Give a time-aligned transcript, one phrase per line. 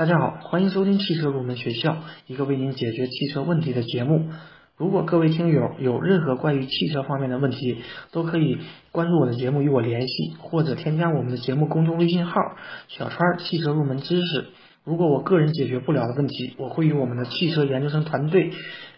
[0.00, 4.30] 大家好，欢迎收听汽车入门学校，一个为您解决汽车问题的节目。
[4.78, 8.56] 如果各位听友有任何关于汽车方面的问题，都可以
[8.92, 12.32] 关注我的节目与我联系，或者添加我们的节目公众微信号
[12.88, 14.46] “小川汽车入门知识”。
[14.84, 18.52] 如果我个人解决不了的问题，我会与我们的汽车研究生团队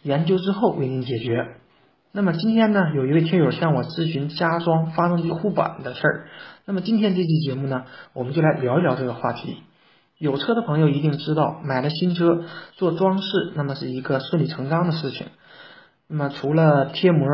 [0.04, 1.48] 研究之后为您解决。
[2.12, 6.28] 那么今天呢，有一位听友向我咨询加装发动机护板的事儿。
[6.64, 9.56] 那么今天这期节目呢，我们就来聊一聊这个话题。
[10.22, 15.26] 有车的朋友一定知道，买了新车做装饰，那么是一个顺理成章的事情。
[16.06, 17.26] 那么除了贴膜、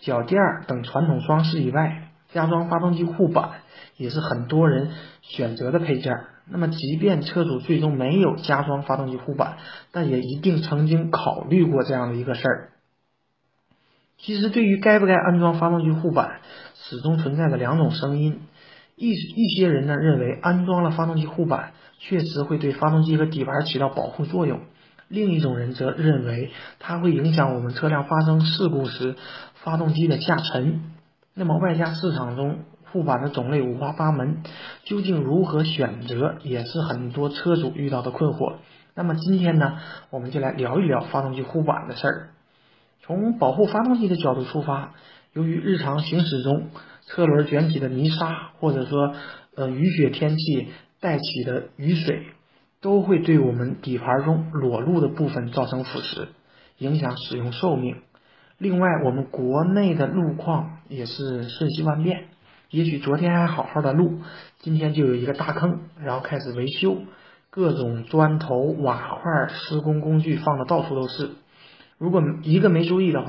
[0.00, 3.60] 脚垫等传统装饰以外，加装发动机护板
[3.96, 6.16] 也是很多人选择的配件。
[6.50, 9.58] 那么即便车主最终没有加装发动机护板，
[9.92, 12.70] 但也一定曾经考虑过这样的一个事儿。
[14.18, 16.40] 其实对于该不该安装发动机护板，
[16.74, 18.40] 始终存在着两种声音。
[18.96, 21.72] 一一些人呢认为安装了发动机护板
[22.04, 24.60] 确实会对发动机和底盘起到保护作用，
[25.06, 26.50] 另一种人则认为
[26.80, 29.14] 它会影响我们车辆发生事故时
[29.62, 30.82] 发动机的下沉。
[31.34, 32.58] 那么外加市场中
[32.90, 34.42] 护板的种类五花八门，
[34.84, 38.56] 究竟如何选择也是很多车主遇到的困惑。
[38.94, 39.78] 那么今天呢，
[40.10, 42.28] 我们就来聊一聊发动机护板的事儿。
[43.00, 44.92] 从保护发动机的角度出发，
[45.32, 46.66] 由于日常行驶中，
[47.06, 49.14] 车轮卷起的泥沙，或者说
[49.54, 50.68] 呃雨雪天气
[51.02, 52.26] 带起的雨水，
[52.80, 56.28] 都会对我们底盘中裸露的部分造成腐蚀，
[56.78, 57.96] 影响使用寿命。
[58.56, 62.28] 另外，我们国内的路况也是瞬息万变，
[62.70, 64.20] 也许昨天还好好的路，
[64.60, 66.98] 今天就有一个大坑，然后开始维修，
[67.50, 71.30] 各种砖头、瓦块、施工工具放的到处都是。
[71.98, 73.26] 如果一个没注意的话，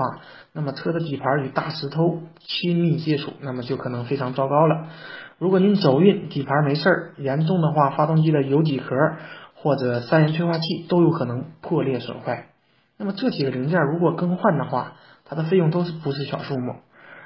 [0.52, 4.90] 那么车的底盘与大石头亲密接触，那么就可能非常糟糕了。
[5.40, 8.96] 如果您走运，底盘没事儿，严重的话，发动机的油底壳
[9.56, 12.48] 或者三元催化器都有可能破裂损坏。
[12.98, 14.94] 那么这几个零件如果更换的话，
[15.26, 16.76] 它的费用都是不是小数目，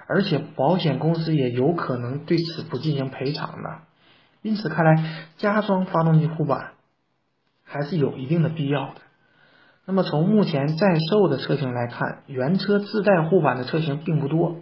[0.08, 3.80] 而且保险公司也有可能对此不进行赔偿的。
[4.42, 6.72] 因此看来，加装发动机护板
[7.66, 9.02] 还是有一定的必要的。
[9.86, 14.58] 那么从目前在售的车型来看，原车自带护板的车型并不多，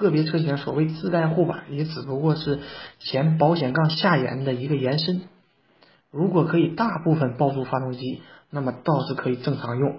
[0.00, 2.58] 个别车型所谓自带护板也只不过是
[2.98, 5.20] 前保险杠下沿的一个延伸。
[6.10, 9.92] 如果可以大部分包住发动机，那么倒是可以正常用；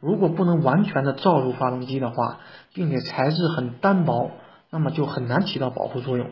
[0.00, 2.40] 如果不能完全的罩住发动机的话，
[2.72, 4.30] 并且材质很单薄，
[4.70, 6.30] 那么就很难起到保护作用。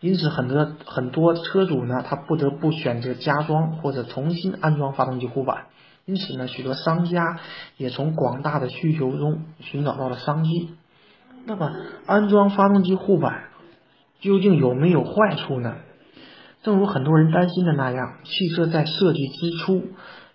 [0.00, 5.66] 因此，很多很多车主呢，他不得不选择加装或者重新安装发动机护板。
[6.04, 7.38] 因此呢，许多商家
[7.76, 10.70] 也从广大的需求中寻找到了商机。
[11.44, 11.72] 那么，
[12.06, 13.44] 安装发动机护板
[14.20, 15.76] 究竟有没有坏处呢？
[16.62, 19.82] 正如很多人担心的那样，汽车在设计之初，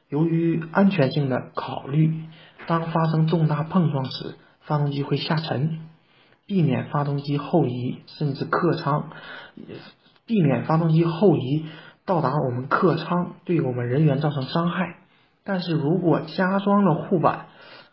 [0.09, 2.13] 由于安全性的考虑，
[2.65, 5.79] 当发生重大碰撞时，发动机会下沉，
[6.45, 9.09] 避免发动机后移，甚至客舱，
[10.25, 11.65] 避免发动机后移
[12.05, 14.97] 到达我们客舱，对我们人员造成伤害。
[15.45, 17.45] 但是如果加装了护板，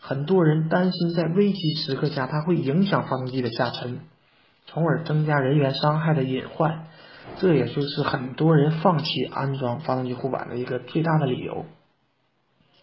[0.07, 4.01] 很多人担心在危急时刻下它会影响发动机的下沉，
[4.67, 6.85] 从而增加人员伤害的隐患。
[7.39, 11.65] 这也就是很多人放弃安装发动机护板的一个最大的理由。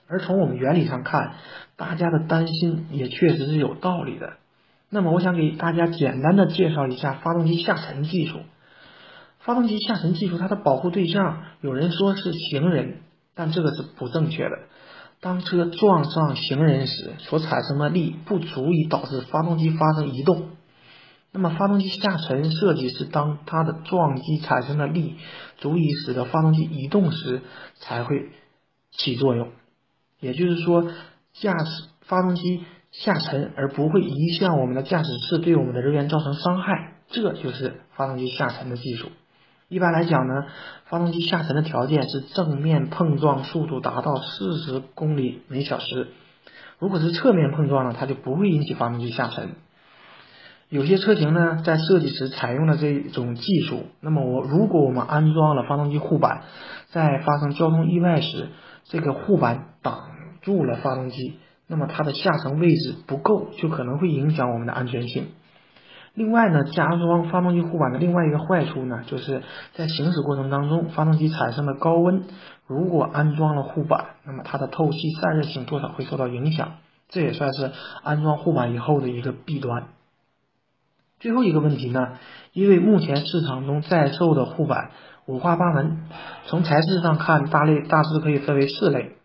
[0.08, 1.36] 而从我们原理上看，
[1.78, 4.38] 大家的担心也确实是有道理的。
[4.90, 8.40] 那么我想给大家简单的介绍一下发动机下沉技术。
[9.42, 13.02] 发动机下沉技术它的保护对象，有人说是行人。
[13.36, 14.58] 但这个是不正确的。
[15.22, 20.50] 当车撞上行人时，所产生的力不足以导致发动机发生移动。
[21.32, 25.16] 那么，发动机下沉设计是当它的撞击产生的力
[25.60, 27.42] 足以使得发动机移动时
[27.76, 28.31] 才会
[28.90, 29.50] 起作用。
[30.20, 30.92] 也就是说，
[31.34, 39.10] 驾驶发动机下沉而不会移向我们的驾驶室，对我们的人员造成伤害，这就是发动机下沉的技术。
[39.72, 40.48] 一般来讲呢，
[40.84, 46.10] 发动机下沉的条件是正面碰撞速度达到四十公里每小时。
[46.78, 49.51] 如果是侧面碰撞呢，它就不会引起发动机下沉。
[50.68, 53.84] 有些车型呢，在设计时采用了这种技术。
[54.01, 56.44] 那么我如果我们安装了发动机护板，
[56.90, 58.50] 在发生交通意外时，
[58.84, 60.10] 这个护板挡
[60.42, 65.28] 住了发动机，那么它的下沉位置不够，就可能会影响我们的安全性。
[66.13, 69.44] 另外呢，加装发动机护板的另外一个坏处呢，就是
[69.74, 72.25] 在行驶过程当中，发动机产生的高温，
[72.68, 76.74] 如果安装了护板，那么它的透气散热性多少会受到影响，
[77.08, 77.72] 这也算是
[78.04, 79.88] 安装护板以后的一个弊端。
[81.19, 82.18] 最后一个问题呢，
[82.52, 84.92] 因为目前市场中在售的护板，
[85.28, 86.00] 五花八门。
[86.48, 89.16] 从材质上看，大类大致可以分为四类：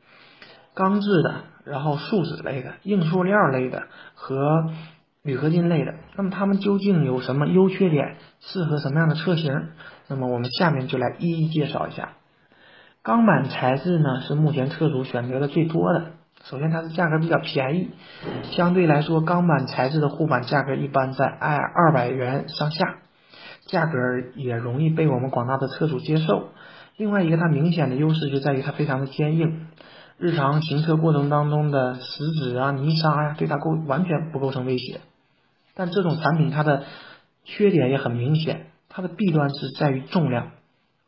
[0.74, 1.34] 钢制的，
[1.64, 3.84] 然后树脂类的、硬塑料类的
[4.14, 4.70] 和
[5.26, 5.94] 铝合金类的。
[6.16, 8.16] 那么它们究竟有什么优缺点？
[8.40, 9.68] 适合什么样的车型？
[10.08, 12.12] 那么我们下面就来一一介绍一下。
[13.02, 16.12] 钢板材质呢，是目前车主选择的最多的。
[16.44, 17.90] 首先，它的价格比较便宜，
[18.52, 22.98] 相对来说，钢板材质的护板价格一般在二二百元上下，
[23.66, 23.98] 价格
[24.36, 26.50] 也容易被我们广大的车主接受。
[26.96, 29.66] 另外一个，它明显的优势就在于它非常的坚硬，
[30.18, 35.00] 日常行车过程当中的石子啊、泥沙呀，对它构完全不构成威胁。
[35.76, 36.84] 但这种产品它的
[37.44, 40.52] 缺点也很明显，它的弊端是在于重量，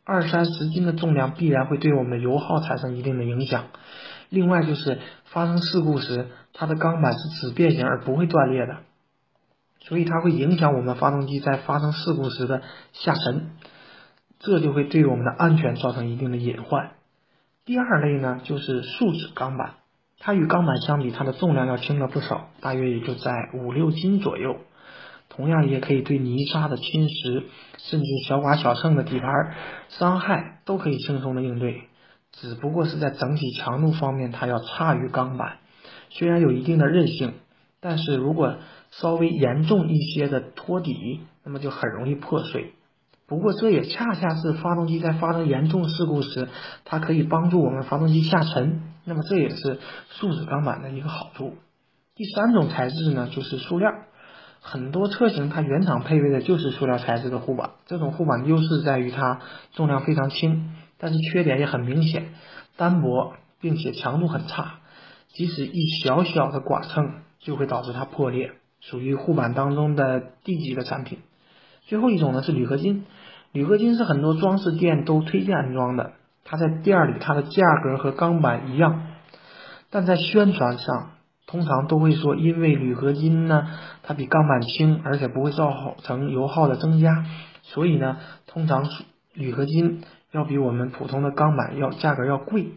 [0.05, 3.65] 二三十斤的重量必然会对我们的油耗产生一定的影响。
[4.29, 8.77] 另外就是发生事故时，它的钢板是只变形而不会断裂的，
[9.81, 12.61] 所以它会影响我们发动机在发生事故时的
[12.93, 13.53] 下沉，
[14.39, 16.91] 这就会对我们的安全造成一定的隐患。
[17.65, 19.77] 第二类呢，就是树脂钢板，
[20.21, 24.57] 它与钢板相比，它的重量要轻了不少，大约也就在五六斤左右，
[25.29, 27.45] 同样也可以对泥沙的侵蚀，
[27.79, 29.31] 甚至小剐小蹭的底盘
[29.89, 31.83] 伤害都可以轻松的应对。
[32.33, 35.59] 只不过是在整体强度方面，它要差于钢板。
[36.11, 37.35] 虽然有一定的韧性，
[37.81, 38.57] 但是如果
[38.91, 42.75] 稍微严重一些的托底，那么就很容易破碎。
[43.27, 46.49] 不过这也恰恰是发动机在发生严重事故时，
[46.85, 48.88] 它可以帮助我们发动机下沉。
[49.09, 51.57] 那么这也是树脂钢板的一个好处。
[52.15, 53.91] 第三种材质呢，就是塑料。
[54.61, 59.41] 很多车型它原厂配备的就是塑料材质的护板，这种护板优势在于它
[59.73, 60.75] 重量非常轻。
[60.99, 62.35] 但是缺点也很明显，
[62.77, 64.81] 单薄并且强度很差，
[65.29, 68.51] 即使一小小的剐蹭就会导致它破裂，
[68.81, 71.21] 属于护板当中的低级的产品。
[71.87, 73.07] 最后一种呢是铝合金，
[73.53, 76.15] 铝合金是很多装饰店都推荐安装的，
[76.49, 79.07] 它在店里它的价格和钢板一样，
[79.91, 81.11] 但在宣传上
[81.47, 83.69] 通常都会说，因为铝合金呢
[84.03, 87.25] 它比钢板轻，而且不会造成油耗的增加，
[87.63, 88.17] 所以呢
[88.47, 88.89] 通常
[89.35, 90.03] 铝合金。
[90.31, 92.73] 要比我们普通的钢板要价格要贵，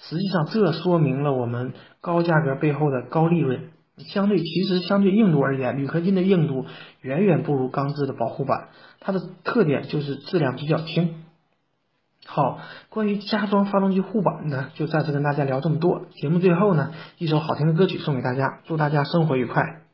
[0.00, 3.70] 实际上这说明了我们高价格背后的高利润。
[3.98, 6.66] 相对其实相对硬度而言，铝合金的硬度
[7.00, 11.22] 远远不如钢制的保护板，它的特点就是质量比较轻。
[12.30, 12.58] 好，
[12.90, 16.02] 关于加装发动机护板呢，就暂时跟大家聊这么多。
[16.10, 19.87] 节目最后呢，一首好听的歌曲送给大家，祝大家生活愉快。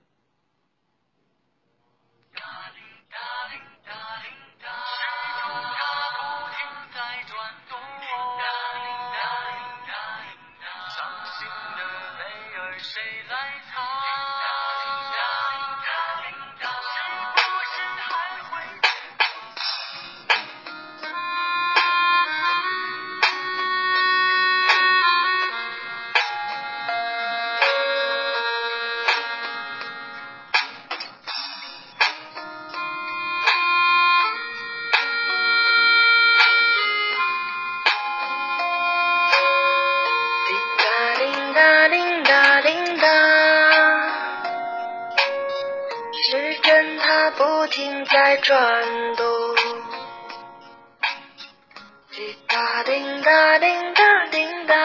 [48.14, 49.26] 在转动，
[52.12, 54.76] 滴答滴答滴答滴答，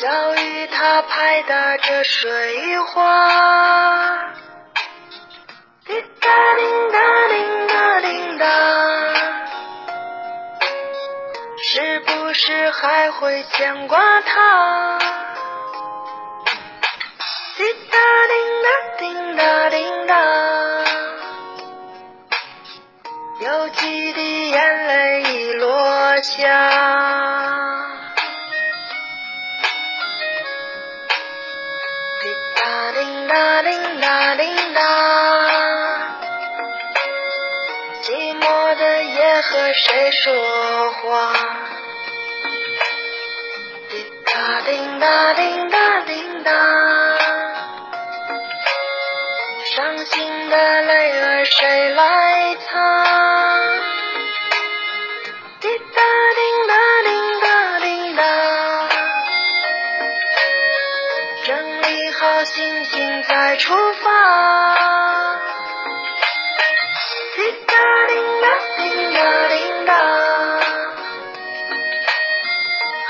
[0.00, 3.28] 小雨它拍打着水花，
[5.84, 7.34] 滴答滴答滴
[7.68, 8.46] 答滴答，
[11.62, 14.98] 是不是还会牵挂他？
[17.58, 17.96] 滴答
[18.28, 18.66] 滴答
[18.98, 19.02] 滴
[19.34, 20.12] 答滴答，
[23.40, 26.42] 有几滴眼泪已落下。
[32.20, 32.24] 滴
[32.56, 33.70] 答滴答滴
[34.02, 34.42] 答滴
[34.74, 34.80] 答，
[38.02, 41.32] 寂寞的夜和谁说话？
[43.88, 46.12] 滴答滴答滴答滴
[46.44, 47.25] 答。
[49.76, 52.72] 伤心的泪儿谁来擦？
[55.60, 56.00] 滴答
[56.34, 56.72] 滴答
[57.04, 57.10] 滴
[57.42, 57.46] 答
[57.80, 57.84] 滴
[58.16, 58.22] 答，
[61.44, 64.04] 整理好心情再出发。
[67.34, 67.76] 滴答
[68.08, 68.80] 滴答滴
[69.12, 69.18] 答
[69.48, 69.54] 滴
[69.84, 69.92] 答，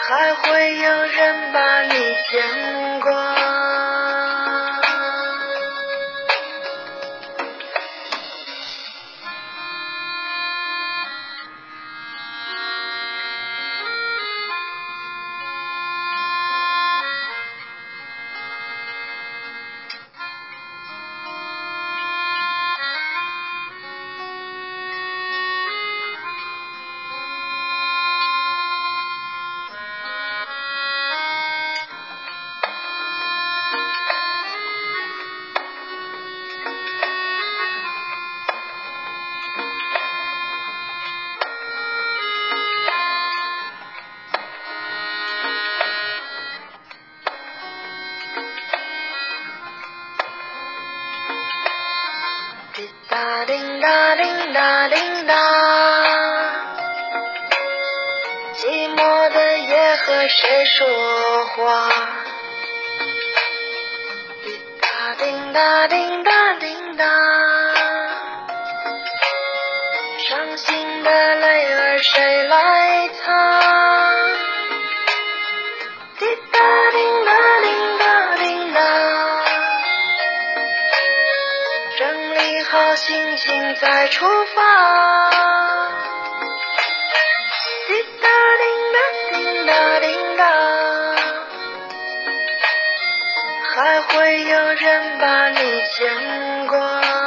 [0.09, 1.95] 还会有人把你
[2.29, 2.66] 牵
[53.87, 55.33] 哒叮哒叮哒，
[58.53, 60.89] 寂寞的夜和谁说
[61.55, 61.89] 话？
[64.43, 67.05] 叮哒叮哒叮哒叮哒，
[70.19, 74.06] 伤心的泪儿谁来擦？
[83.07, 85.31] 轻轻在出发。
[87.87, 88.99] 滴答滴答
[89.31, 89.35] 滴
[89.65, 89.71] 答
[90.01, 90.43] 滴答，
[93.77, 97.26] 还会有人把你牵挂。